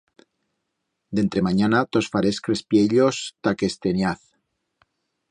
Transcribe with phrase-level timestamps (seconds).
[1.17, 4.23] D'entre manyana tos faré es crespiellos ta que es teniaz.